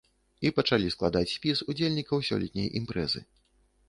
[0.47, 3.21] І пачалі складаць спіс удзельнікаў сёлетняй імпрэзы.